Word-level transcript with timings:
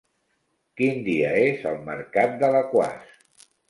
Quin 0.81 1.05
dia 1.09 1.35
és 1.43 1.69
el 1.75 1.79
mercat 1.93 2.37
d'Alaquàs? 2.43 3.19